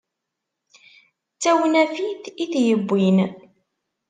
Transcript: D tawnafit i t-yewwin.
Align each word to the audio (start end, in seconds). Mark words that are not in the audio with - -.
D 1.35 1.37
tawnafit 1.41 2.23
i 2.43 2.45
t-yewwin. 2.51 3.17